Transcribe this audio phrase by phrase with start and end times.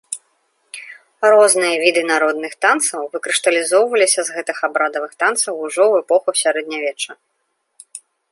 [1.33, 7.11] Розныя віды народных танцаў выкрышталізоўваліся з гэтых абрадавых танцаў ўжо ў эпоху сярэднявечча.